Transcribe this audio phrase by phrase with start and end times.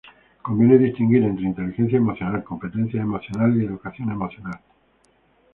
[0.41, 4.59] Conviene distinguir entre inteligencia emocional, competencias emocionales y educación emocional.